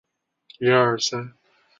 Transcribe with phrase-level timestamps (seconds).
[0.03, 1.33] 历官直隶元氏县知县。